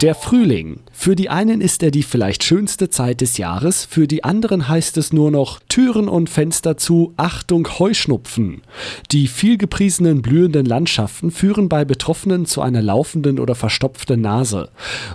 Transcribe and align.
Der 0.00 0.14
Frühling. 0.14 0.78
Für 0.92 1.16
die 1.16 1.28
einen 1.28 1.60
ist 1.60 1.82
er 1.82 1.90
die 1.90 2.04
vielleicht 2.04 2.44
schönste 2.44 2.88
Zeit 2.88 3.20
des 3.20 3.36
Jahres, 3.36 3.84
für 3.84 4.06
die 4.06 4.22
anderen 4.22 4.68
heißt 4.68 4.96
es 4.96 5.12
nur 5.12 5.32
noch 5.32 5.58
Türen 5.68 6.08
und 6.08 6.30
Fenster 6.30 6.76
zu, 6.76 7.14
Achtung 7.16 7.66
Heuschnupfen. 7.80 8.62
Die 9.10 9.26
vielgepriesenen 9.26 10.22
blühenden 10.22 10.66
Landschaften 10.66 11.32
führen 11.32 11.68
bei 11.68 11.84
Betroffenen 11.84 12.46
zu 12.46 12.62
einer 12.62 12.80
laufenden 12.80 13.40
oder 13.40 13.56
verstopften 13.56 14.20
Nase. 14.20 14.68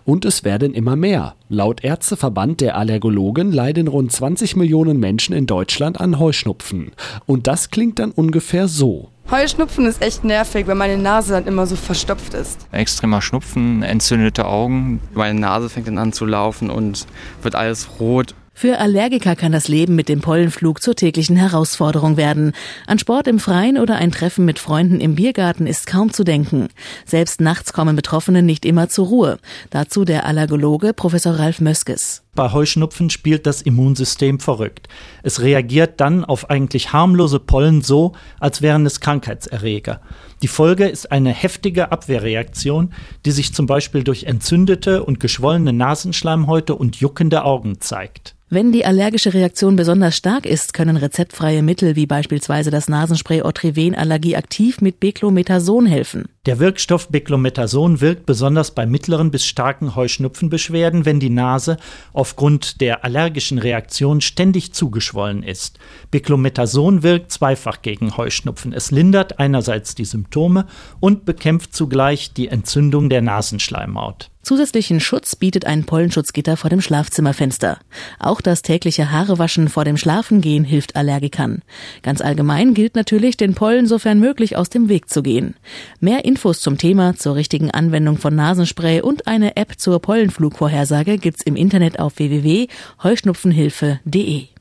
Und 0.03 0.25
es 0.25 0.43
werden 0.43 0.73
immer 0.73 0.97
mehr. 0.97 1.35
Laut 1.47 1.81
Ärzteverband 1.81 2.59
der 2.59 2.75
Allergologen 2.75 3.53
leiden 3.53 3.87
rund 3.87 4.11
20 4.11 4.57
Millionen 4.57 4.99
Menschen 4.99 5.33
in 5.33 5.45
Deutschland 5.45 6.01
an 6.01 6.19
Heuschnupfen. 6.19 6.91
Und 7.25 7.47
das 7.47 7.69
klingt 7.69 7.99
dann 7.99 8.11
ungefähr 8.11 8.67
so. 8.67 9.11
Heuschnupfen 9.33 9.87
ist 9.87 9.99
echt 10.03 10.23
nervig, 10.23 10.67
weil 10.67 10.75
meine 10.75 10.95
Nase 10.95 11.33
dann 11.33 11.47
immer 11.47 11.65
so 11.65 11.75
verstopft 11.75 12.35
ist. 12.35 12.67
Extremer 12.71 13.19
Schnupfen, 13.19 13.81
entzündete 13.81 14.45
Augen. 14.45 15.01
Meine 15.15 15.39
Nase 15.39 15.69
fängt 15.69 15.87
dann 15.87 15.97
an 15.97 16.13
zu 16.13 16.27
laufen 16.27 16.69
und 16.69 17.07
wird 17.41 17.55
alles 17.55 17.99
rot. 17.99 18.35
Für 18.53 18.77
Allergiker 18.77 19.35
kann 19.35 19.51
das 19.51 19.67
Leben 19.67 19.95
mit 19.95 20.07
dem 20.07 20.21
Pollenflug 20.21 20.83
zur 20.83 20.95
täglichen 20.95 21.35
Herausforderung 21.35 22.15
werden. 22.15 22.53
An 22.85 22.99
Sport 22.99 23.27
im 23.27 23.39
Freien 23.39 23.79
oder 23.79 23.95
ein 23.95 24.11
Treffen 24.11 24.45
mit 24.45 24.59
Freunden 24.59 25.01
im 25.01 25.15
Biergarten 25.15 25.65
ist 25.65 25.87
kaum 25.87 26.13
zu 26.13 26.23
denken. 26.23 26.67
Selbst 27.03 27.41
nachts 27.41 27.73
kommen 27.73 27.95
Betroffene 27.95 28.43
nicht 28.43 28.65
immer 28.65 28.87
zur 28.87 29.07
Ruhe. 29.07 29.39
Dazu 29.71 30.05
der 30.05 30.27
Allergologe 30.27 30.93
Professor 30.93 31.39
Ralf 31.39 31.59
Möskes. 31.59 32.21
Bei 32.35 32.51
Heuschnupfen 32.51 33.11
spielt 33.11 33.45
das 33.45 33.61
Immunsystem 33.61 34.39
verrückt. 34.39 34.87
Es 35.21 35.41
reagiert 35.41 36.01
dann 36.01 36.25
auf 36.25 36.49
eigentlich 36.49 36.91
harmlose 36.91 37.39
Pollen 37.39 37.81
so, 37.81 38.13
als 38.39 38.63
wären 38.63 38.87
es 38.87 38.99
Krankheitserreger. 38.99 40.01
Die 40.41 40.47
Folge 40.47 40.87
ist 40.87 41.11
eine 41.11 41.29
heftige 41.29 41.91
Abwehrreaktion, 41.91 42.91
die 43.25 43.31
sich 43.31 43.53
zum 43.53 43.67
Beispiel 43.67 44.03
durch 44.03 44.23
entzündete 44.23 45.03
und 45.03 45.19
geschwollene 45.19 45.73
Nasenschleimhäute 45.73 46.73
und 46.73 46.95
juckende 46.95 47.43
Augen 47.45 47.79
zeigt. 47.81 48.35
Wenn 48.53 48.71
die 48.71 48.85
allergische 48.85 49.33
Reaktion 49.33 49.75
besonders 49.75 50.15
stark 50.15 50.45
ist, 50.45 50.75
können 50.75 50.95
rezeptfreie 50.95 51.63
Mittel 51.63 51.95
wie 51.95 52.05
beispielsweise 52.05 52.69
das 52.69 52.87
Nasenspray 52.87 53.41
Otriven 53.41 53.95
Allergieaktiv 53.95 54.79
mit 54.79 54.99
Beclomethason 54.99 55.87
helfen. 55.87 56.25
Der 56.45 56.59
Wirkstoff 56.59 57.07
Beclomethason 57.07 58.01
wirkt 58.01 58.25
besonders 58.25 58.71
bei 58.71 58.85
mittleren 58.85 59.31
bis 59.31 59.45
starken 59.45 59.95
Heuschnupfenbeschwerden, 59.95 61.05
wenn 61.05 61.21
die 61.21 61.29
Nase 61.29 61.77
aufgrund 62.11 62.81
der 62.81 63.05
allergischen 63.05 63.59
Reaktion 63.59 64.19
ständig 64.19 64.73
zugeschwollen 64.73 65.41
ist. 65.41 65.79
Beclomethason 66.11 67.01
wirkt 67.01 67.31
zweifach 67.31 67.81
gegen 67.81 68.17
Heuschnupfen. 68.17 68.73
Es 68.73 68.91
lindert 68.91 69.39
einerseits 69.39 69.95
die 69.95 70.03
Symptome 70.03 70.67
und 70.99 71.23
bekämpft 71.23 71.73
zugleich 71.73 72.33
die 72.33 72.49
Entzündung 72.49 73.07
der 73.07 73.21
Nasenschleimhaut. 73.21 74.29
Zusätzlichen 74.43 74.99
Schutz 74.99 75.37
bietet 75.37 75.65
ein 75.65 75.85
Pollenschutzgitter 75.85 76.57
vor 76.57 76.69
dem 76.69 76.81
Schlafzimmerfenster. 76.81 77.79
Auch 78.19 78.41
das 78.41 78.61
tägliche 78.61 79.09
Haarewaschen 79.09 79.69
vor 79.69 79.85
dem 79.85 79.95
Schlafengehen 79.97 80.65
hilft 80.65 80.97
Allergikern. 80.97 81.61
Ganz 82.01 82.19
allgemein 82.21 82.73
gilt 82.73 82.95
natürlich, 82.95 83.37
den 83.37 83.53
Pollen 83.55 83.87
sofern 83.87 84.19
möglich 84.19 84.57
aus 84.57 84.69
dem 84.69 84.89
Weg 84.89 85.09
zu 85.09 85.23
gehen. 85.23 85.55
Mehr 85.99 86.25
Infos 86.25 86.59
zum 86.59 86.77
Thema, 86.77 87.15
zur 87.15 87.35
richtigen 87.35 87.71
Anwendung 87.71 88.17
von 88.17 88.35
Nasenspray 88.35 88.99
und 89.01 89.27
eine 89.27 89.55
App 89.55 89.79
zur 89.79 90.01
Pollenflugvorhersage 90.01 91.17
gibt's 91.17 91.43
im 91.43 91.55
Internet 91.55 91.99
auf 91.99 92.19
www.heuschnupfenhilfe.de. 92.19 94.52